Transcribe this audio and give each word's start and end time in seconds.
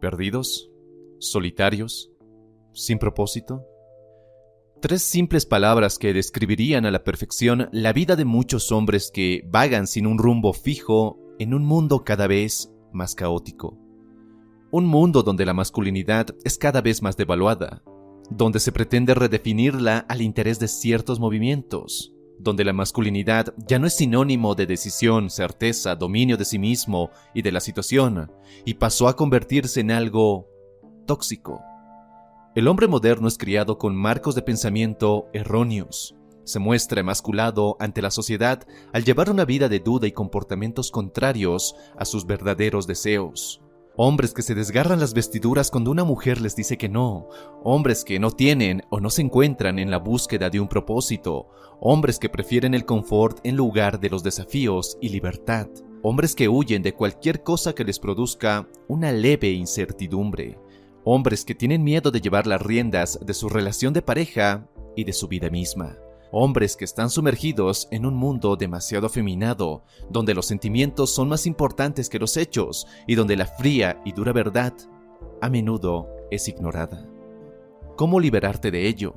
¿Perdidos? 0.00 0.70
¿Solitarios? 1.18 2.10
¿Sin 2.72 2.98
propósito? 2.98 3.64
Tres 4.82 5.00
simples 5.02 5.46
palabras 5.46 5.98
que 5.98 6.12
describirían 6.12 6.84
a 6.84 6.90
la 6.90 7.02
perfección 7.02 7.70
la 7.72 7.94
vida 7.94 8.14
de 8.14 8.26
muchos 8.26 8.72
hombres 8.72 9.10
que 9.12 9.42
vagan 9.48 9.86
sin 9.86 10.06
un 10.06 10.18
rumbo 10.18 10.52
fijo 10.52 11.18
en 11.38 11.54
un 11.54 11.64
mundo 11.64 12.04
cada 12.04 12.26
vez 12.26 12.70
más 12.92 13.14
caótico. 13.14 13.78
Un 14.70 14.84
mundo 14.84 15.22
donde 15.22 15.46
la 15.46 15.54
masculinidad 15.54 16.26
es 16.44 16.58
cada 16.58 16.82
vez 16.82 17.00
más 17.00 17.16
devaluada, 17.16 17.82
donde 18.30 18.60
se 18.60 18.72
pretende 18.72 19.14
redefinirla 19.14 20.00
al 20.10 20.20
interés 20.20 20.58
de 20.58 20.68
ciertos 20.68 21.20
movimientos, 21.20 22.12
donde 22.38 22.64
la 22.64 22.72
masculinidad 22.72 23.54
ya 23.56 23.78
no 23.78 23.86
es 23.86 23.96
sinónimo 23.96 24.54
de 24.54 24.66
decisión, 24.66 25.30
certeza, 25.30 25.96
dominio 25.96 26.36
de 26.36 26.44
sí 26.44 26.58
mismo 26.58 27.10
y 27.34 27.42
de 27.42 27.52
la 27.52 27.60
situación, 27.60 28.32
y 28.64 28.74
pasó 28.74 29.08
a 29.08 29.16
convertirse 29.16 29.80
en 29.80 29.90
algo 29.90 30.48
tóxico. 31.06 31.62
El 32.54 32.68
hombre 32.68 32.88
moderno 32.88 33.28
es 33.28 33.36
criado 33.36 33.78
con 33.78 33.94
marcos 33.94 34.34
de 34.34 34.42
pensamiento 34.42 35.28
erróneos. 35.32 36.14
Se 36.44 36.58
muestra 36.58 37.00
emasculado 37.00 37.76
ante 37.80 38.00
la 38.00 38.10
sociedad 38.10 38.66
al 38.92 39.04
llevar 39.04 39.30
una 39.30 39.44
vida 39.44 39.68
de 39.68 39.80
duda 39.80 40.06
y 40.06 40.12
comportamientos 40.12 40.90
contrarios 40.90 41.74
a 41.98 42.04
sus 42.04 42.24
verdaderos 42.24 42.86
deseos. 42.86 43.60
Hombres 43.98 44.34
que 44.34 44.42
se 44.42 44.54
desgarran 44.54 45.00
las 45.00 45.14
vestiduras 45.14 45.70
cuando 45.70 45.90
una 45.90 46.04
mujer 46.04 46.42
les 46.42 46.54
dice 46.54 46.76
que 46.76 46.86
no. 46.86 47.28
Hombres 47.64 48.04
que 48.04 48.18
no 48.18 48.30
tienen 48.30 48.82
o 48.90 49.00
no 49.00 49.08
se 49.08 49.22
encuentran 49.22 49.78
en 49.78 49.90
la 49.90 49.96
búsqueda 49.96 50.50
de 50.50 50.60
un 50.60 50.68
propósito. 50.68 51.48
Hombres 51.80 52.18
que 52.18 52.28
prefieren 52.28 52.74
el 52.74 52.84
confort 52.84 53.38
en 53.42 53.56
lugar 53.56 53.98
de 53.98 54.10
los 54.10 54.22
desafíos 54.22 54.98
y 55.00 55.08
libertad. 55.08 55.68
Hombres 56.02 56.34
que 56.34 56.46
huyen 56.46 56.82
de 56.82 56.92
cualquier 56.92 57.42
cosa 57.42 57.74
que 57.74 57.84
les 57.84 57.98
produzca 57.98 58.68
una 58.86 59.12
leve 59.12 59.50
incertidumbre. 59.52 60.58
Hombres 61.02 61.46
que 61.46 61.54
tienen 61.54 61.82
miedo 61.82 62.10
de 62.10 62.20
llevar 62.20 62.46
las 62.46 62.60
riendas 62.60 63.18
de 63.24 63.32
su 63.32 63.48
relación 63.48 63.94
de 63.94 64.02
pareja 64.02 64.68
y 64.94 65.04
de 65.04 65.14
su 65.14 65.26
vida 65.26 65.48
misma. 65.48 65.96
Hombres 66.32 66.76
que 66.76 66.84
están 66.84 67.10
sumergidos 67.10 67.88
en 67.90 68.04
un 68.04 68.14
mundo 68.14 68.56
demasiado 68.56 69.06
afeminado, 69.06 69.84
donde 70.10 70.34
los 70.34 70.46
sentimientos 70.46 71.14
son 71.14 71.28
más 71.28 71.46
importantes 71.46 72.08
que 72.08 72.18
los 72.18 72.36
hechos 72.36 72.86
y 73.06 73.14
donde 73.14 73.36
la 73.36 73.46
fría 73.46 74.00
y 74.04 74.12
dura 74.12 74.32
verdad 74.32 74.74
a 75.40 75.48
menudo 75.48 76.08
es 76.30 76.48
ignorada. 76.48 77.06
¿Cómo 77.96 78.20
liberarte 78.20 78.70
de 78.70 78.86
ello? 78.86 79.14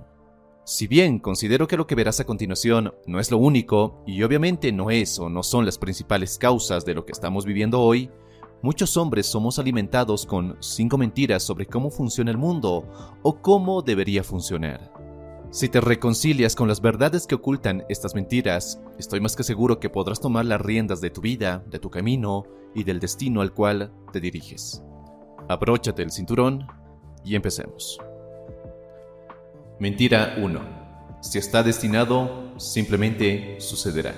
Si 0.63 0.85
bien 0.85 1.17
considero 1.19 1.67
que 1.67 1.77
lo 1.77 1.87
que 1.87 1.95
verás 1.95 2.19
a 2.19 2.25
continuación 2.25 2.93
no 3.07 3.19
es 3.19 3.31
lo 3.31 3.39
único, 3.39 4.03
y 4.05 4.21
obviamente 4.21 4.71
no 4.71 4.91
es 4.91 5.17
o 5.17 5.27
no 5.27 5.41
son 5.41 5.65
las 5.65 5.79
principales 5.79 6.37
causas 6.37 6.85
de 6.85 6.93
lo 6.93 7.05
que 7.05 7.11
estamos 7.11 7.43
viviendo 7.43 7.81
hoy, 7.81 8.11
muchos 8.61 8.95
hombres 8.95 9.25
somos 9.25 9.57
alimentados 9.57 10.27
con 10.27 10.57
cinco 10.59 10.97
mentiras 10.97 11.41
sobre 11.41 11.65
cómo 11.65 11.89
funciona 11.89 12.29
el 12.29 12.37
mundo 12.37 12.85
o 13.23 13.41
cómo 13.41 13.81
debería 13.81 14.23
funcionar. 14.23 15.08
Si 15.51 15.67
te 15.67 15.81
reconcilias 15.81 16.55
con 16.55 16.67
las 16.67 16.79
verdades 16.79 17.25
que 17.25 17.33
ocultan 17.33 17.83
estas 17.89 18.13
mentiras, 18.13 18.79
estoy 18.99 19.19
más 19.19 19.35
que 19.35 19.43
seguro 19.43 19.79
que 19.79 19.89
podrás 19.89 20.19
tomar 20.19 20.45
las 20.45 20.61
riendas 20.61 21.01
de 21.01 21.09
tu 21.09 21.21
vida, 21.21 21.63
de 21.65 21.79
tu 21.79 21.89
camino 21.89 22.43
y 22.75 22.83
del 22.83 22.99
destino 22.99 23.41
al 23.41 23.51
cual 23.51 23.91
te 24.13 24.19
diriges. 24.19 24.83
Abróchate 25.47 26.03
el 26.03 26.11
cinturón 26.11 26.67
y 27.25 27.33
empecemos. 27.33 27.99
Mentira 29.79 30.35
1. 30.37 30.59
Si 31.21 31.39
está 31.39 31.63
destinado, 31.63 32.53
simplemente 32.59 33.59
sucederá. 33.59 34.13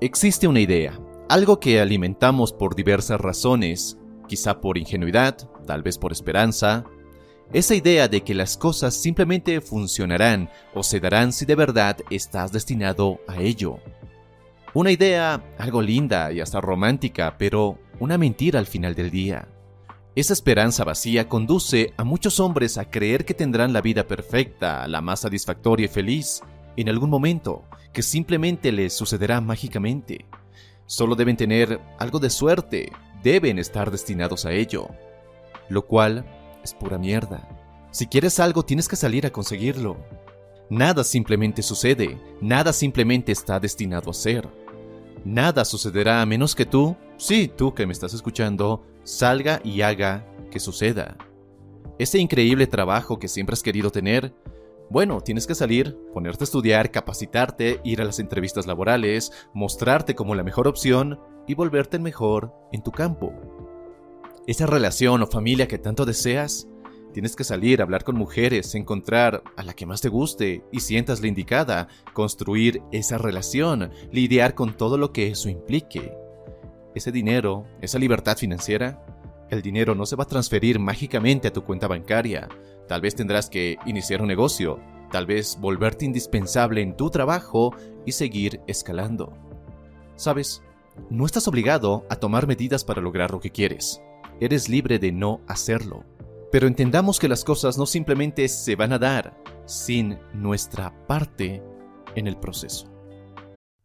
Existe 0.00 0.48
una 0.48 0.60
idea, 0.60 0.98
algo 1.28 1.60
que 1.60 1.78
alimentamos 1.78 2.54
por 2.54 2.74
diversas 2.74 3.20
razones, 3.20 3.98
quizá 4.28 4.62
por 4.62 4.78
ingenuidad, 4.78 5.36
tal 5.66 5.82
vez 5.82 5.98
por 5.98 6.10
esperanza, 6.10 6.86
esa 7.52 7.74
idea 7.74 8.06
de 8.06 8.22
que 8.22 8.34
las 8.34 8.56
cosas 8.56 8.94
simplemente 8.94 9.60
funcionarán 9.60 10.50
o 10.74 10.82
se 10.82 11.00
darán 11.00 11.32
si 11.32 11.44
de 11.46 11.56
verdad 11.56 11.96
estás 12.10 12.52
destinado 12.52 13.20
a 13.26 13.40
ello. 13.40 13.78
Una 14.72 14.92
idea 14.92 15.42
algo 15.58 15.82
linda 15.82 16.30
y 16.30 16.40
hasta 16.40 16.60
romántica, 16.60 17.36
pero 17.38 17.78
una 17.98 18.18
mentira 18.18 18.60
al 18.60 18.66
final 18.66 18.94
del 18.94 19.10
día. 19.10 19.48
Esa 20.14 20.32
esperanza 20.32 20.84
vacía 20.84 21.28
conduce 21.28 21.92
a 21.96 22.04
muchos 22.04 22.38
hombres 22.38 22.78
a 22.78 22.88
creer 22.88 23.24
que 23.24 23.34
tendrán 23.34 23.72
la 23.72 23.80
vida 23.80 24.06
perfecta, 24.06 24.86
la 24.86 25.00
más 25.00 25.20
satisfactoria 25.20 25.86
y 25.86 25.88
feliz, 25.88 26.42
en 26.76 26.88
algún 26.88 27.10
momento, 27.10 27.64
que 27.92 28.02
simplemente 28.02 28.70
les 28.70 28.92
sucederá 28.92 29.40
mágicamente. 29.40 30.26
Solo 30.86 31.16
deben 31.16 31.36
tener 31.36 31.80
algo 31.98 32.20
de 32.20 32.30
suerte, 32.30 32.92
deben 33.24 33.58
estar 33.58 33.90
destinados 33.90 34.46
a 34.46 34.52
ello. 34.52 34.88
Lo 35.68 35.86
cual 35.86 36.24
es 36.62 36.74
pura 36.74 36.98
mierda. 36.98 37.48
Si 37.90 38.06
quieres 38.06 38.38
algo 38.38 38.64
tienes 38.64 38.88
que 38.88 38.96
salir 38.96 39.26
a 39.26 39.30
conseguirlo. 39.30 39.96
Nada 40.68 41.02
simplemente 41.02 41.62
sucede, 41.62 42.18
nada 42.40 42.72
simplemente 42.72 43.32
está 43.32 43.58
destinado 43.58 44.10
a 44.10 44.14
ser. 44.14 44.48
Nada 45.24 45.64
sucederá 45.64 46.22
a 46.22 46.26
menos 46.26 46.54
que 46.54 46.64
tú, 46.64 46.96
sí, 47.16 47.50
tú 47.54 47.74
que 47.74 47.86
me 47.86 47.92
estás 47.92 48.14
escuchando, 48.14 48.84
salga 49.02 49.60
y 49.64 49.82
haga 49.82 50.24
que 50.50 50.60
suceda. 50.60 51.16
Ese 51.98 52.18
increíble 52.18 52.66
trabajo 52.66 53.18
que 53.18 53.28
siempre 53.28 53.54
has 53.54 53.62
querido 53.62 53.90
tener, 53.90 54.32
bueno, 54.88 55.20
tienes 55.20 55.46
que 55.46 55.54
salir, 55.54 55.98
ponerte 56.14 56.44
a 56.44 56.46
estudiar, 56.46 56.90
capacitarte, 56.90 57.80
ir 57.84 58.00
a 58.00 58.04
las 58.04 58.18
entrevistas 58.18 58.66
laborales, 58.66 59.32
mostrarte 59.52 60.14
como 60.14 60.34
la 60.34 60.44
mejor 60.44 60.68
opción 60.68 61.20
y 61.46 61.54
volverte 61.54 61.96
el 61.96 62.02
mejor 62.02 62.54
en 62.72 62.82
tu 62.82 62.92
campo 62.92 63.59
esa 64.50 64.66
relación 64.66 65.22
o 65.22 65.28
familia 65.28 65.68
que 65.68 65.78
tanto 65.78 66.04
deseas, 66.04 66.66
tienes 67.14 67.36
que 67.36 67.44
salir, 67.44 67.80
hablar 67.80 68.02
con 68.02 68.16
mujeres, 68.16 68.74
encontrar 68.74 69.44
a 69.56 69.62
la 69.62 69.74
que 69.74 69.86
más 69.86 70.00
te 70.00 70.08
guste 70.08 70.64
y 70.72 70.80
sientas 70.80 71.20
la 71.20 71.28
indicada, 71.28 71.86
construir 72.14 72.82
esa 72.90 73.16
relación, 73.16 73.92
lidiar 74.10 74.56
con 74.56 74.76
todo 74.76 74.98
lo 74.98 75.12
que 75.12 75.28
eso 75.28 75.48
implique. 75.48 76.12
Ese 76.96 77.12
dinero, 77.12 77.64
esa 77.80 78.00
libertad 78.00 78.36
financiera, 78.36 79.06
el 79.50 79.62
dinero 79.62 79.94
no 79.94 80.04
se 80.04 80.16
va 80.16 80.24
a 80.24 80.26
transferir 80.26 80.80
mágicamente 80.80 81.46
a 81.46 81.52
tu 81.52 81.62
cuenta 81.62 81.86
bancaria. 81.86 82.48
Tal 82.88 83.02
vez 83.02 83.14
tendrás 83.14 83.48
que 83.48 83.76
iniciar 83.86 84.20
un 84.20 84.26
negocio, 84.26 84.80
tal 85.12 85.26
vez 85.26 85.58
volverte 85.60 86.06
indispensable 86.06 86.82
en 86.82 86.96
tu 86.96 87.08
trabajo 87.08 87.72
y 88.04 88.10
seguir 88.10 88.62
escalando. 88.66 89.32
Sabes, 90.16 90.60
no 91.08 91.24
estás 91.24 91.46
obligado 91.46 92.04
a 92.10 92.16
tomar 92.16 92.48
medidas 92.48 92.82
para 92.82 93.00
lograr 93.00 93.30
lo 93.30 93.38
que 93.38 93.52
quieres 93.52 94.02
eres 94.40 94.68
libre 94.68 94.98
de 94.98 95.12
no 95.12 95.40
hacerlo. 95.46 96.04
Pero 96.50 96.66
entendamos 96.66 97.18
que 97.18 97.28
las 97.28 97.44
cosas 97.44 97.78
no 97.78 97.86
simplemente 97.86 98.48
se 98.48 98.74
van 98.74 98.92
a 98.92 98.98
dar 98.98 99.36
sin 99.66 100.18
nuestra 100.34 100.92
parte 101.06 101.62
en 102.16 102.26
el 102.26 102.36
proceso. 102.36 102.86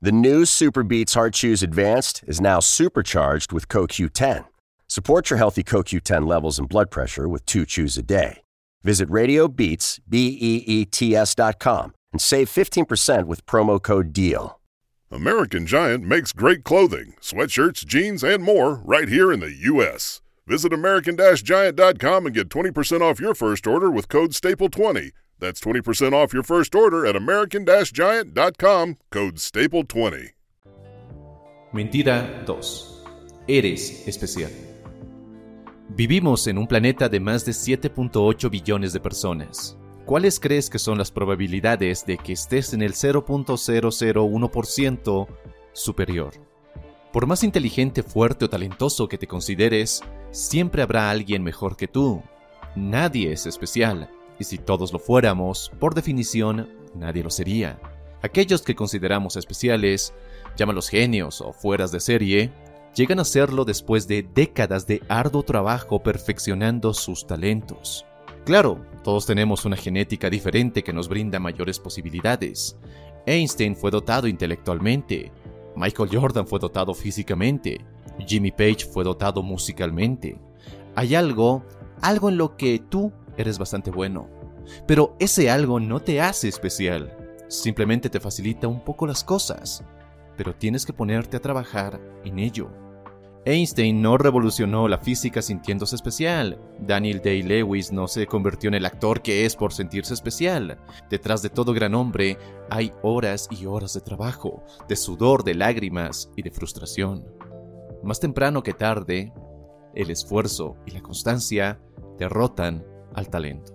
The 0.02 0.12
new 0.12 0.46
Super 0.46 0.84
Beats 0.84 1.14
Heart 1.14 1.34
Chews 1.34 1.64
Advanced 1.64 2.24
is 2.28 2.42
now 2.42 2.60
supercharged 2.60 3.52
with 3.52 3.68
CoQ10. 3.68 4.46
Support 4.88 5.30
your 5.30 5.38
healthy 5.38 5.64
CoQ10 5.64 6.28
levels 6.28 6.60
and 6.60 6.68
blood 6.70 6.92
pressure 6.92 7.28
with 7.28 7.46
two 7.46 7.66
chews 7.66 7.98
a 7.98 8.04
day. 8.04 8.42
Visit 8.84 9.10
RadioBeats, 9.10 10.00
B-E-E-T-S 10.08 11.36
dot 11.36 11.60
com 11.60 11.94
and 12.16 12.22
save 12.22 12.50
15% 12.50 13.26
with 13.26 13.46
promo 13.46 13.82
code 13.82 14.14
DEAL. 14.14 14.60
American 15.12 15.68
Giant 15.68 16.04
makes 16.06 16.32
great 16.32 16.64
clothing, 16.64 17.16
sweatshirts, 17.20 17.86
jeans, 17.86 18.24
and 18.24 18.42
more 18.42 18.76
right 18.86 19.10
here 19.10 19.34
in 19.34 19.42
the 19.42 19.54
U.S. 19.74 20.22
Visit 20.48 20.74
American-Giant.com 20.74 22.28
and 22.28 22.36
get 22.36 22.50
20% 22.50 23.02
off 23.02 23.20
your 23.20 23.34
first 23.34 23.66
order 23.66 23.90
with 23.90 24.08
code 24.08 24.32
STAPLE20. 24.32 25.10
That's 25.40 25.60
20% 25.60 26.14
off 26.14 26.34
your 26.34 26.44
first 26.44 26.76
order 26.76 27.08
at 27.08 27.16
American-Giant.com, 27.16 28.98
code 29.10 29.38
STAPLE20. 29.38 30.34
Mentira 31.74 32.44
2. 32.46 33.04
Eres 33.48 34.08
especial. 34.08 34.52
Vivimos 35.90 36.48
en 36.48 36.58
un 36.58 36.68
planeta 36.68 37.10
de 37.10 37.20
más 37.20 37.44
de 37.44 37.52
7.8 37.52 38.50
billones 38.50 38.94
de 38.94 39.00
personas. 39.00 39.78
¿Cuáles 40.06 40.40
crees 40.40 40.70
que 40.70 40.78
son 40.78 41.00
las 41.00 41.10
probabilidades 41.10 42.06
de 42.06 42.18
que 42.18 42.34
estés 42.34 42.74
en 42.74 42.84
el 42.84 42.94
0.001% 42.94 45.28
superior? 45.74 46.34
Por 47.16 47.28
más 47.28 47.46
inteligente, 47.46 48.04
fuerte 48.04 48.44
o 48.44 48.50
talentoso 48.50 49.08
que 49.08 49.18
te 49.18 49.26
consideres, 49.26 50.02
Siempre 50.32 50.82
habrá 50.82 51.10
alguien 51.10 51.44
mejor 51.44 51.78
que 51.78 51.88
tú. 51.88 52.22
Nadie 52.76 53.32
es 53.32 53.46
especial, 53.46 54.10
y 54.38 54.44
si 54.44 54.58
todos 54.58 54.92
lo 54.92 55.00
fuéramos, 55.00 55.72
por 55.80 55.96
definición, 55.96 56.68
nadie 56.94 57.24
lo 57.24 57.30
sería. 57.30 57.80
Aquellos 58.22 58.64
que 58.64 58.76
consideramos 58.76 59.38
especiales, 59.38 60.14
llámalos 60.58 60.90
genios 60.90 61.40
o 61.40 61.54
fueras 61.54 61.94
de 61.94 62.02
serie, 62.02 62.52
llegan 62.94 63.22
a 63.22 63.24
serlo 63.24 63.64
después 63.64 64.10
de 64.10 64.28
décadas 64.36 64.86
de 64.86 65.02
arduo 65.08 65.44
trabajo 65.44 66.04
perfeccionando 66.04 66.94
sus 66.94 67.26
talentos. 67.26 68.06
Claro, 68.44 68.86
todos 69.06 69.26
tenemos 69.26 69.64
una 69.64 69.78
genética 69.78 70.30
diferente 70.30 70.84
que 70.84 70.92
nos 70.92 71.08
brinda 71.08 71.40
mayores 71.40 71.80
posibilidades. 71.80 72.76
Einstein 73.26 73.78
fue 73.78 73.90
dotado 73.90 74.28
intelectualmente, 74.28 75.32
Michael 75.76 76.10
Jordan 76.12 76.48
fue 76.48 76.60
dotado 76.60 76.94
físicamente, 76.94 77.82
Jimmy 78.26 78.52
Page 78.52 78.86
fue 78.92 79.04
dotado 79.04 79.44
musicalmente. 79.44 80.40
Hay 80.96 81.16
algo, 81.16 81.64
algo 82.02 82.30
en 82.30 82.38
lo 82.38 82.56
que 82.56 82.80
tú 82.80 83.12
eres 83.38 83.58
bastante 83.58 83.92
bueno. 83.92 84.30
Pero 84.88 85.16
ese 85.20 85.50
algo 85.50 85.80
no 85.80 86.00
te 86.00 86.22
hace 86.22 86.48
especial, 86.48 87.16
simplemente 87.48 88.10
te 88.10 88.20
facilita 88.20 88.68
un 88.68 88.84
poco 88.84 89.06
las 89.06 89.24
cosas, 89.24 89.84
pero 90.38 90.56
tienes 90.56 90.86
que 90.86 90.94
ponerte 90.94 91.38
a 91.38 91.42
trabajar 91.42 92.00
en 92.24 92.40
ello. 92.40 92.70
Einstein 93.48 94.02
no 94.02 94.18
revolucionó 94.18 94.88
la 94.88 94.98
física 94.98 95.40
sintiéndose 95.40 95.96
especial. 95.96 96.60
Daniel 96.80 97.22
Day-Lewis 97.24 97.92
no 97.92 98.08
se 98.08 98.26
convirtió 98.26 98.70
en 98.70 98.74
el 98.74 98.88
actor 98.88 99.22
que 99.22 99.46
es 99.46 99.56
por 99.56 99.72
sentirse 99.72 100.16
especial. 100.16 100.80
Detrás 101.12 101.44
de 101.44 101.52
todo 101.52 101.72
gran 101.72 101.94
hombre 101.94 102.40
hay 102.72 102.92
horas 103.04 103.48
y 103.52 103.68
horas 103.68 103.94
de 103.94 104.02
trabajo, 104.02 104.64
de 104.90 104.96
sudor, 104.96 105.44
de 105.44 105.54
lágrimas 105.54 106.32
y 106.36 106.42
de 106.42 106.50
frustración. 106.50 107.24
Más 108.04 108.20
temprano 108.20 108.64
que 108.64 108.74
tarde, 108.74 109.32
el 109.94 110.10
esfuerzo 110.10 110.78
y 110.88 110.92
la 110.92 111.02
constancia 111.02 111.80
derrotan 112.18 112.84
al 113.14 113.30
talento. 113.30 113.74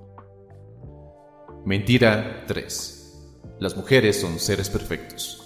Mentira 1.65 2.45
3. 2.49 3.29
Las 3.61 3.77
mujeres 3.77 4.21
son 4.21 4.41
seres 4.41 4.69
perfectos. 4.69 5.40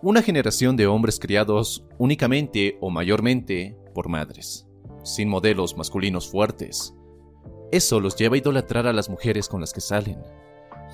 Una 0.00 0.22
generación 0.22 0.76
de 0.76 0.86
hombres 0.86 1.18
criados 1.18 1.84
únicamente 1.98 2.78
o 2.80 2.88
mayormente 2.88 3.76
por 3.94 4.08
madres, 4.08 4.64
sin 5.02 5.28
modelos 5.28 5.76
masculinos 5.76 6.30
fuertes. 6.30 6.94
Eso 7.72 7.98
los 7.98 8.14
lleva 8.14 8.36
a 8.36 8.38
idolatrar 8.38 8.86
a 8.86 8.92
las 8.92 9.10
mujeres 9.10 9.48
con 9.48 9.60
las 9.60 9.72
que 9.72 9.80
salen. 9.80 10.22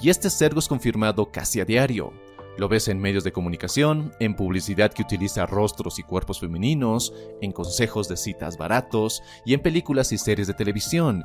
Y 0.00 0.08
este 0.08 0.30
cergo 0.30 0.58
es 0.58 0.68
confirmado 0.68 1.30
casi 1.30 1.60
a 1.60 1.66
diario. 1.66 2.14
Lo 2.56 2.66
ves 2.66 2.88
en 2.88 2.98
medios 2.98 3.24
de 3.24 3.32
comunicación, 3.32 4.14
en 4.20 4.36
publicidad 4.36 4.90
que 4.90 5.02
utiliza 5.02 5.44
rostros 5.44 5.98
y 5.98 6.02
cuerpos 6.02 6.40
femeninos, 6.40 7.12
en 7.42 7.52
consejos 7.52 8.08
de 8.08 8.16
citas 8.16 8.56
baratos 8.56 9.22
y 9.44 9.52
en 9.52 9.60
películas 9.60 10.12
y 10.12 10.18
series 10.18 10.46
de 10.46 10.54
televisión. 10.54 11.24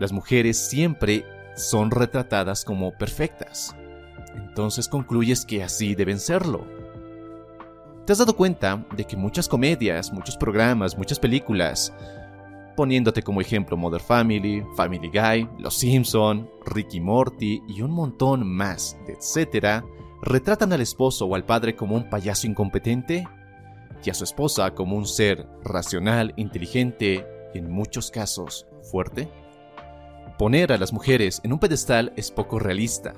Las 0.00 0.10
mujeres 0.10 0.58
siempre 0.58 1.24
son 1.54 1.92
retratadas 1.92 2.64
como 2.64 2.90
perfectas. 2.98 3.76
Entonces 4.34 4.88
concluyes 4.88 5.46
que 5.46 5.62
así 5.62 5.94
deben 5.94 6.18
serlo. 6.18 6.79
¿Te 8.10 8.14
has 8.14 8.18
dado 8.18 8.34
cuenta 8.34 8.84
de 8.96 9.04
que 9.04 9.16
muchas 9.16 9.46
comedias, 9.46 10.12
muchos 10.12 10.36
programas, 10.36 10.98
muchas 10.98 11.20
películas, 11.20 11.94
poniéndote 12.74 13.22
como 13.22 13.40
ejemplo 13.40 13.76
Mother 13.76 14.00
Family, 14.00 14.64
Family 14.76 15.08
Guy, 15.08 15.48
Los 15.60 15.78
Simpson, 15.78 16.50
Ricky 16.66 17.00
Morty 17.00 17.62
y 17.68 17.82
un 17.82 17.92
montón 17.92 18.44
más, 18.44 18.98
etcétera, 19.06 19.84
retratan 20.22 20.72
al 20.72 20.80
esposo 20.80 21.26
o 21.26 21.36
al 21.36 21.44
padre 21.44 21.76
como 21.76 21.94
un 21.94 22.10
payaso 22.10 22.48
incompetente 22.48 23.28
y 24.04 24.10
a 24.10 24.14
su 24.14 24.24
esposa 24.24 24.74
como 24.74 24.96
un 24.96 25.06
ser 25.06 25.46
racional, 25.62 26.34
inteligente 26.34 27.24
y 27.54 27.58
en 27.58 27.70
muchos 27.70 28.10
casos 28.10 28.66
fuerte? 28.90 29.28
Poner 30.36 30.72
a 30.72 30.78
las 30.78 30.92
mujeres 30.92 31.40
en 31.44 31.52
un 31.52 31.60
pedestal 31.60 32.12
es 32.16 32.32
poco 32.32 32.58
realista. 32.58 33.14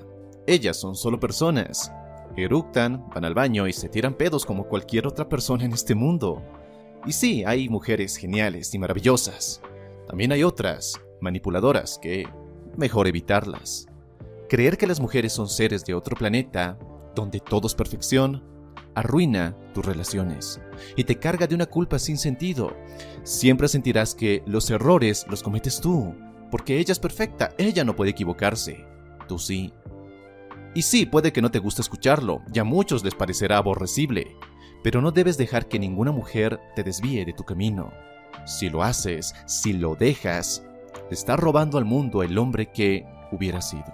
Ellas 0.47 0.79
son 0.79 0.97
solo 0.97 1.19
personas. 1.19 1.91
Eructan, 2.37 3.09
van 3.15 3.25
al 3.25 3.35
baño 3.35 3.67
y 3.67 3.73
se 3.73 3.89
tiran 3.89 4.15
pedos 4.15 4.47
como 4.47 4.67
cualquier 4.67 5.07
otra 5.07 5.29
persona 5.29 5.65
en 5.65 5.73
este 5.73 5.95
mundo. 5.95 6.43
Y 7.07 7.13
sí, 7.13 7.45
hay 7.45 7.69
mujeres 7.69 8.17
geniales 8.17 8.73
y 8.75 8.79
maravillosas. 8.79 9.61
También 10.09 10.33
hay 10.33 10.45
otras, 10.45 11.01
manipuladoras, 11.21 11.99
que 12.01 12.27
mejor 12.77 13.07
evitarlas. 13.07 13.87
Creer 14.49 14.77
que 14.77 14.87
las 14.87 15.01
mujeres 15.01 15.33
son 15.33 15.49
seres 15.49 15.85
de 15.85 15.95
otro 15.95 16.17
planeta, 16.17 16.79
donde 17.15 17.41
todo 17.41 17.67
es 17.67 17.75
perfección, 17.75 18.43
arruina 18.95 19.57
tus 19.73 19.85
relaciones 19.85 20.61
y 20.97 21.05
te 21.05 21.19
carga 21.19 21.47
de 21.47 21.55
una 21.55 21.67
culpa 21.67 21.99
sin 21.99 22.19
sentido. 22.19 22.77
Siempre 23.23 23.69
sentirás 23.69 24.15
que 24.15 24.43
los 24.47 24.71
errores 24.71 25.27
los 25.29 25.43
cometes 25.43 25.81
tú, 25.81 26.15
porque 26.51 26.79
ella 26.79 26.93
es 26.93 26.99
perfecta, 26.99 27.55
ella 27.59 27.85
no 27.85 27.97
puede 27.97 28.11
equivocarse, 28.11 28.85
tú 29.27 29.39
sí. 29.39 29.73
Y 30.75 30.83
sí, 30.83 31.07
puede 31.07 31.33
que 31.33 31.43
no 31.43 31.51
te 31.51 31.59
guste 31.59 31.83
escucharlo, 31.83 32.43
y 32.53 32.59
a 32.59 32.65
muchos 32.65 33.05
les 33.05 33.15
parecerá 33.15 33.59
aborrecible, 33.59 34.37
pero 34.83 35.01
no 35.01 35.11
debes 35.11 35.37
dejar 35.37 35.69
que 35.69 35.79
ninguna 35.79 36.13
mujer 36.13 36.61
te 36.75 36.83
desvíe 36.83 37.25
de 37.25 37.33
tu 37.33 37.45
camino. 37.45 37.93
Si 38.47 38.71
lo 38.71 38.83
haces, 38.83 39.35
si 39.47 39.75
lo 39.75 39.95
dejas, 39.95 40.65
te 41.09 41.15
estás 41.15 41.39
robando 41.39 41.79
al 41.79 41.85
mundo 41.85 42.23
el 42.23 42.39
hombre 42.39 42.73
que 42.73 43.07
hubiera 43.31 43.61
sido. 43.61 43.85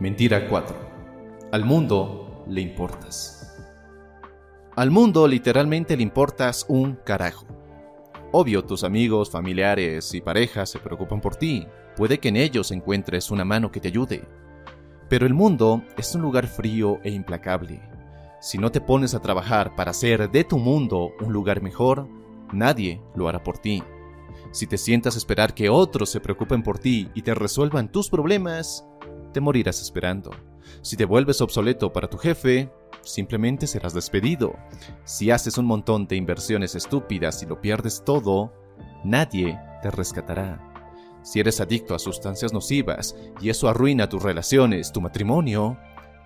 Mentira 0.00 0.48
4. 0.48 0.76
Al 1.52 1.64
mundo 1.64 2.44
le 2.48 2.60
importas. 2.60 3.56
Al 4.74 4.90
mundo 4.90 5.26
literalmente 5.26 5.96
le 5.96 6.02
importas 6.02 6.64
un 6.68 6.94
carajo. 6.94 7.46
Obvio, 8.30 8.64
tus 8.64 8.84
amigos, 8.84 9.30
familiares 9.30 10.14
y 10.14 10.20
parejas 10.20 10.70
se 10.70 10.78
preocupan 10.78 11.20
por 11.20 11.36
ti. 11.36 11.66
Puede 11.96 12.18
que 12.18 12.28
en 12.28 12.36
ellos 12.36 12.70
encuentres 12.70 13.30
una 13.30 13.44
mano 13.44 13.72
que 13.72 13.80
te 13.80 13.88
ayude. 13.88 14.22
Pero 15.08 15.26
el 15.26 15.34
mundo 15.34 15.82
es 15.96 16.14
un 16.14 16.22
lugar 16.22 16.46
frío 16.46 17.00
e 17.02 17.10
implacable. 17.10 17.80
Si 18.40 18.58
no 18.58 18.70
te 18.70 18.80
pones 18.80 19.14
a 19.14 19.20
trabajar 19.20 19.74
para 19.74 19.90
hacer 19.90 20.30
de 20.30 20.44
tu 20.44 20.58
mundo 20.58 21.12
un 21.20 21.32
lugar 21.32 21.62
mejor, 21.62 22.08
nadie 22.52 23.00
lo 23.14 23.28
hará 23.28 23.42
por 23.42 23.58
ti. 23.58 23.82
Si 24.52 24.66
te 24.66 24.78
sientas 24.78 25.16
esperar 25.16 25.54
que 25.54 25.68
otros 25.68 26.10
se 26.10 26.20
preocupen 26.20 26.62
por 26.62 26.78
ti 26.78 27.10
y 27.14 27.22
te 27.22 27.34
resuelvan 27.34 27.90
tus 27.90 28.08
problemas, 28.08 28.86
te 29.32 29.40
morirás 29.40 29.82
esperando. 29.82 30.30
Si 30.82 30.96
te 30.96 31.04
vuelves 31.04 31.40
obsoleto 31.40 31.92
para 31.92 32.08
tu 32.08 32.18
jefe, 32.18 32.70
simplemente 33.02 33.66
serás 33.66 33.94
despedido. 33.94 34.54
Si 35.04 35.30
haces 35.30 35.58
un 35.58 35.66
montón 35.66 36.06
de 36.06 36.16
inversiones 36.16 36.74
estúpidas 36.74 37.42
y 37.42 37.46
lo 37.46 37.60
pierdes 37.60 38.02
todo, 38.04 38.52
nadie 39.04 39.58
te 39.82 39.90
rescatará. 39.90 40.67
Si 41.22 41.40
eres 41.40 41.60
adicto 41.60 41.94
a 41.94 41.98
sustancias 41.98 42.52
nocivas 42.52 43.16
y 43.40 43.50
eso 43.50 43.68
arruina 43.68 44.08
tus 44.08 44.22
relaciones, 44.22 44.92
tu 44.92 45.00
matrimonio, 45.00 45.78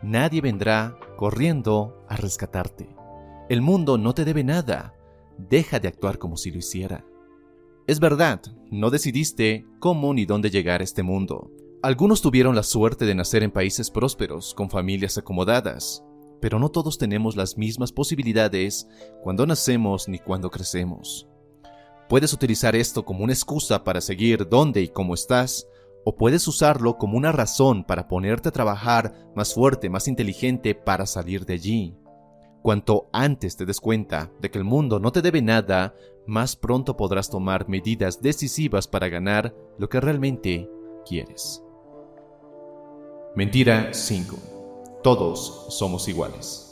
nadie 0.02 0.40
vendrá 0.40 0.96
corriendo 1.16 2.04
a 2.08 2.16
rescatarte. 2.16 2.94
El 3.48 3.62
mundo 3.62 3.98
no 3.98 4.14
te 4.14 4.24
debe 4.24 4.44
nada. 4.44 4.94
Deja 5.38 5.80
de 5.80 5.88
actuar 5.88 6.18
como 6.18 6.36
si 6.36 6.50
lo 6.50 6.58
hiciera. 6.58 7.04
Es 7.86 7.98
verdad, 7.98 8.40
no 8.70 8.90
decidiste 8.90 9.66
cómo 9.80 10.14
ni 10.14 10.24
dónde 10.24 10.50
llegar 10.50 10.80
a 10.80 10.84
este 10.84 11.02
mundo. 11.02 11.50
Algunos 11.82 12.22
tuvieron 12.22 12.54
la 12.54 12.62
suerte 12.62 13.06
de 13.06 13.14
nacer 13.14 13.42
en 13.42 13.50
países 13.50 13.90
prósperos, 13.90 14.54
con 14.54 14.70
familias 14.70 15.18
acomodadas, 15.18 16.04
pero 16.40 16.60
no 16.60 16.68
todos 16.68 16.96
tenemos 16.96 17.34
las 17.34 17.58
mismas 17.58 17.90
posibilidades 17.90 18.86
cuando 19.22 19.46
nacemos 19.46 20.06
ni 20.08 20.20
cuando 20.20 20.48
crecemos. 20.48 21.28
Puedes 22.08 22.32
utilizar 22.32 22.76
esto 22.76 23.04
como 23.04 23.24
una 23.24 23.32
excusa 23.32 23.84
para 23.84 24.00
seguir 24.00 24.48
dónde 24.48 24.82
y 24.82 24.88
cómo 24.88 25.14
estás, 25.14 25.66
o 26.04 26.16
puedes 26.16 26.46
usarlo 26.48 26.98
como 26.98 27.16
una 27.16 27.32
razón 27.32 27.84
para 27.84 28.08
ponerte 28.08 28.48
a 28.48 28.52
trabajar 28.52 29.30
más 29.34 29.54
fuerte, 29.54 29.88
más 29.88 30.08
inteligente 30.08 30.74
para 30.74 31.06
salir 31.06 31.46
de 31.46 31.54
allí. 31.54 31.96
Cuanto 32.62 33.08
antes 33.12 33.56
te 33.56 33.66
des 33.66 33.80
cuenta 33.80 34.30
de 34.40 34.50
que 34.50 34.58
el 34.58 34.64
mundo 34.64 35.00
no 35.00 35.10
te 35.10 35.22
debe 35.22 35.42
nada, 35.42 35.94
más 36.26 36.54
pronto 36.54 36.96
podrás 36.96 37.28
tomar 37.28 37.68
medidas 37.68 38.20
decisivas 38.22 38.86
para 38.86 39.08
ganar 39.08 39.54
lo 39.78 39.88
que 39.88 40.00
realmente 40.00 40.68
quieres. 41.04 41.62
Mentira 43.34 43.92
5. 43.92 44.36
Todos 45.02 45.66
somos 45.70 46.06
iguales. 46.06 46.68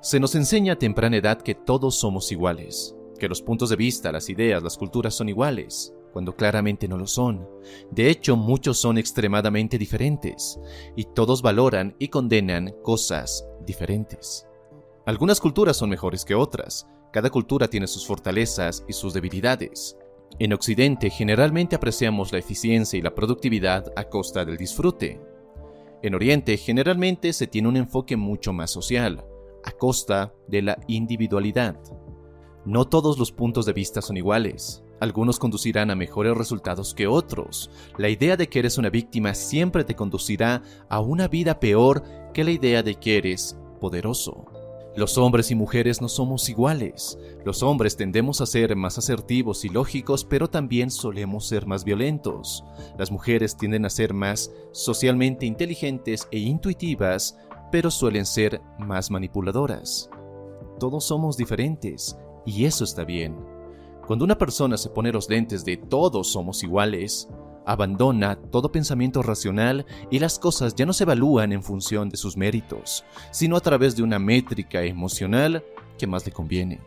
Se 0.00 0.20
nos 0.20 0.34
enseña 0.34 0.74
a 0.74 0.78
temprana 0.78 1.16
edad 1.16 1.40
que 1.40 1.54
todos 1.54 1.96
somos 1.96 2.30
iguales, 2.30 2.94
que 3.22 3.28
los 3.28 3.40
puntos 3.40 3.70
de 3.70 3.76
vista, 3.76 4.10
las 4.10 4.28
ideas, 4.28 4.64
las 4.64 4.76
culturas 4.76 5.14
son 5.14 5.28
iguales, 5.28 5.94
cuando 6.12 6.34
claramente 6.34 6.88
no 6.88 6.98
lo 6.98 7.06
son. 7.06 7.48
De 7.92 8.10
hecho, 8.10 8.34
muchos 8.34 8.80
son 8.80 8.98
extremadamente 8.98 9.78
diferentes, 9.78 10.58
y 10.96 11.04
todos 11.04 11.40
valoran 11.40 11.94
y 12.00 12.08
condenan 12.08 12.74
cosas 12.82 13.46
diferentes. 13.64 14.48
Algunas 15.06 15.38
culturas 15.38 15.76
son 15.76 15.88
mejores 15.88 16.24
que 16.24 16.34
otras, 16.34 16.88
cada 17.12 17.30
cultura 17.30 17.68
tiene 17.68 17.86
sus 17.86 18.04
fortalezas 18.04 18.84
y 18.88 18.92
sus 18.92 19.14
debilidades. 19.14 19.96
En 20.40 20.52
Occidente 20.52 21.08
generalmente 21.08 21.76
apreciamos 21.76 22.32
la 22.32 22.40
eficiencia 22.40 22.98
y 22.98 23.02
la 23.02 23.14
productividad 23.14 23.92
a 23.94 24.08
costa 24.08 24.44
del 24.44 24.56
disfrute, 24.56 25.20
en 26.02 26.16
Oriente 26.16 26.56
generalmente 26.56 27.32
se 27.32 27.46
tiene 27.46 27.68
un 27.68 27.76
enfoque 27.76 28.16
mucho 28.16 28.52
más 28.52 28.72
social, 28.72 29.24
a 29.62 29.70
costa 29.70 30.34
de 30.48 30.62
la 30.62 30.76
individualidad. 30.88 31.76
No 32.64 32.86
todos 32.86 33.18
los 33.18 33.32
puntos 33.32 33.66
de 33.66 33.72
vista 33.72 34.00
son 34.00 34.16
iguales. 34.16 34.84
Algunos 35.00 35.40
conducirán 35.40 35.90
a 35.90 35.96
mejores 35.96 36.36
resultados 36.36 36.94
que 36.94 37.08
otros. 37.08 37.70
La 37.98 38.08
idea 38.08 38.36
de 38.36 38.48
que 38.48 38.60
eres 38.60 38.78
una 38.78 38.88
víctima 38.88 39.34
siempre 39.34 39.82
te 39.82 39.96
conducirá 39.96 40.62
a 40.88 41.00
una 41.00 41.26
vida 41.26 41.58
peor 41.58 42.04
que 42.32 42.44
la 42.44 42.52
idea 42.52 42.84
de 42.84 42.94
que 42.94 43.18
eres 43.18 43.58
poderoso. 43.80 44.46
Los 44.94 45.18
hombres 45.18 45.50
y 45.50 45.54
mujeres 45.54 46.00
no 46.00 46.08
somos 46.08 46.48
iguales. 46.50 47.18
Los 47.44 47.62
hombres 47.62 47.96
tendemos 47.96 48.40
a 48.40 48.46
ser 48.46 48.76
más 48.76 48.98
asertivos 48.98 49.64
y 49.64 49.70
lógicos, 49.70 50.24
pero 50.24 50.48
también 50.50 50.90
solemos 50.90 51.48
ser 51.48 51.66
más 51.66 51.82
violentos. 51.82 52.62
Las 52.98 53.10
mujeres 53.10 53.56
tienden 53.56 53.86
a 53.86 53.90
ser 53.90 54.12
más 54.12 54.52
socialmente 54.70 55.46
inteligentes 55.46 56.28
e 56.30 56.38
intuitivas, 56.38 57.38
pero 57.72 57.90
suelen 57.90 58.26
ser 58.26 58.60
más 58.78 59.10
manipuladoras. 59.10 60.10
Todos 60.78 61.04
somos 61.04 61.38
diferentes, 61.38 62.18
y 62.44 62.64
eso 62.64 62.84
está 62.84 63.04
bien. 63.04 63.36
Cuando 64.06 64.24
una 64.24 64.38
persona 64.38 64.76
se 64.76 64.90
pone 64.90 65.12
los 65.12 65.28
lentes 65.28 65.64
de 65.64 65.76
todos 65.76 66.32
somos 66.32 66.62
iguales, 66.62 67.28
abandona 67.64 68.36
todo 68.36 68.72
pensamiento 68.72 69.22
racional 69.22 69.86
y 70.10 70.18
las 70.18 70.38
cosas 70.38 70.74
ya 70.74 70.86
no 70.86 70.92
se 70.92 71.04
evalúan 71.04 71.52
en 71.52 71.62
función 71.62 72.08
de 72.08 72.16
sus 72.16 72.36
méritos, 72.36 73.04
sino 73.30 73.56
a 73.56 73.60
través 73.60 73.96
de 73.96 74.02
una 74.02 74.18
métrica 74.18 74.82
emocional 74.82 75.64
que 75.98 76.06
más 76.06 76.26
le 76.26 76.32
conviene. 76.32 76.80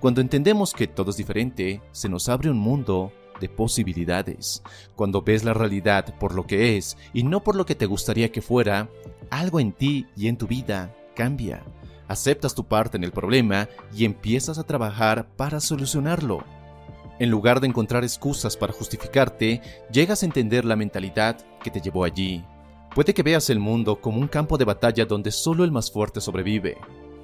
Cuando 0.00 0.20
entendemos 0.20 0.72
que 0.72 0.86
todo 0.86 1.10
es 1.10 1.16
diferente, 1.16 1.82
se 1.90 2.08
nos 2.08 2.28
abre 2.28 2.50
un 2.50 2.58
mundo 2.58 3.12
de 3.40 3.48
posibilidades. 3.48 4.62
Cuando 4.94 5.22
ves 5.22 5.44
la 5.44 5.54
realidad 5.54 6.14
por 6.18 6.34
lo 6.34 6.46
que 6.46 6.76
es 6.76 6.96
y 7.12 7.24
no 7.24 7.42
por 7.42 7.56
lo 7.56 7.66
que 7.66 7.74
te 7.74 7.86
gustaría 7.86 8.30
que 8.30 8.42
fuera, 8.42 8.88
algo 9.30 9.58
en 9.58 9.72
ti 9.72 10.06
y 10.16 10.28
en 10.28 10.36
tu 10.36 10.46
vida 10.46 10.94
cambia. 11.16 11.64
Aceptas 12.08 12.54
tu 12.54 12.64
parte 12.64 12.96
en 12.96 13.04
el 13.04 13.12
problema 13.12 13.68
y 13.94 14.04
empiezas 14.04 14.58
a 14.58 14.64
trabajar 14.64 15.28
para 15.36 15.60
solucionarlo. 15.60 16.42
En 17.18 17.30
lugar 17.30 17.60
de 17.60 17.66
encontrar 17.66 18.04
excusas 18.04 18.56
para 18.56 18.72
justificarte, 18.72 19.60
llegas 19.92 20.22
a 20.22 20.26
entender 20.26 20.64
la 20.64 20.76
mentalidad 20.76 21.36
que 21.62 21.70
te 21.70 21.80
llevó 21.80 22.04
allí. 22.04 22.44
Puede 22.94 23.12
que 23.12 23.22
veas 23.22 23.50
el 23.50 23.58
mundo 23.58 24.00
como 24.00 24.18
un 24.18 24.28
campo 24.28 24.56
de 24.56 24.64
batalla 24.64 25.04
donde 25.04 25.30
solo 25.30 25.64
el 25.64 25.72
más 25.72 25.90
fuerte 25.90 26.20
sobrevive, 26.20 26.78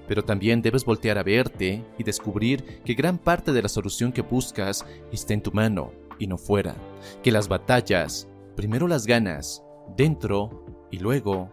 pero 0.07 0.25
también 0.25 0.61
debes 0.61 0.85
voltear 0.85 1.17
a 1.17 1.23
verte 1.23 1.85
y 1.97 2.05
descubrir 2.05 2.83
que 2.85 2.95
gran 2.95 3.19
parte 3.19 3.53
de 3.53 3.62
la 3.62 3.69
solución 3.69 4.12
que 4.12 4.23
buscas 4.23 4.85
está 5.11 5.33
en 5.33 5.43
tu 5.43 5.53
mano 5.53 5.93
y 6.19 6.26
no 6.26 6.37
fuera, 6.37 6.75
que 7.23 7.33
las 7.33 7.49
batallas 7.49 8.29
primero 8.57 8.87
las 8.87 9.07
ganas 9.07 9.62
dentro 9.97 10.64
y 10.91 10.99
luego 10.99 11.50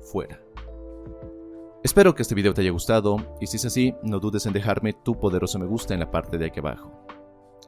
fuera. 0.00 0.40
Espero 1.84 2.12
que 2.12 2.22
este 2.22 2.34
video 2.34 2.52
te 2.52 2.62
haya 2.62 2.72
gustado 2.72 3.18
y 3.40 3.46
si 3.46 3.56
es 3.56 3.64
así, 3.64 3.94
no 4.02 4.18
dudes 4.18 4.46
en 4.46 4.52
dejarme 4.52 4.94
tu 4.94 5.16
poderoso 5.18 5.60
me 5.60 5.66
gusta 5.66 5.94
en 5.94 6.00
la 6.00 6.10
parte 6.10 6.36
de 6.36 6.46
aquí 6.46 6.58
abajo. 6.58 6.92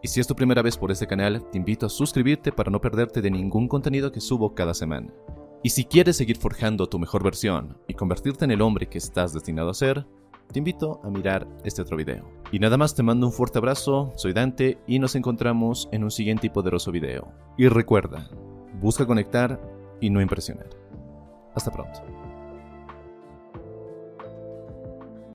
Y 0.03 0.09
si 0.09 0.19
es 0.19 0.27
tu 0.27 0.35
primera 0.35 0.63
vez 0.63 0.77
por 0.77 0.91
este 0.91 1.07
canal, 1.07 1.49
te 1.51 1.59
invito 1.59 1.87
a 1.87 1.91
suscribirte 1.91 2.51
para 2.51 2.73
no 2.73 2.81
perderte 2.81 3.23
de 3.23 3.31
ningún 3.31 3.69
contenido 3.69 4.11
que 4.11 4.21
subo 4.21 4.53
cada 4.53 4.75
semana. 4.75 5.13
Y 5.63 5.71
si 5.71 5.85
quieres 5.85 6.17
seguir 6.17 6.39
forjando 6.39 6.89
tu 6.89 6.99
mejor 6.99 7.23
versión 7.23 7.79
y 7.87 7.95
convertirte 7.95 8.45
en 8.45 8.51
el 8.51 8.63
hombre 8.63 8.89
que 8.89 8.99
estás 8.99 9.33
destinado 9.33 9.71
a 9.71 9.75
ser, 9.75 10.05
te 10.51 10.59
invito 10.59 11.01
a 11.05 11.11
mirar 11.11 11.47
este 11.63 11.83
otro 11.83 11.97
video. 11.97 12.29
Y 12.51 12.59
nada 12.59 12.77
más 12.77 12.97
te 12.97 13.05
mando 13.05 13.29
un 13.29 13.33
fuerte 13.33 13.59
abrazo, 13.59 14.13
soy 14.17 14.33
Dante 14.33 14.79
y 14.89 14.99
nos 14.99 15.15
encontramos 15.15 15.89
en 15.93 16.03
un 16.03 16.11
siguiente 16.11 16.49
y 16.49 16.51
poderoso 16.51 16.91
video. 16.91 17.29
Y 17.57 17.69
recuerda, 17.69 18.29
busca 18.81 19.07
conectar 19.07 19.61
y 20.01 20.11
no 20.11 20.21
impresionar. 20.21 20.71
Hasta 21.55 21.71
pronto. 21.71 22.20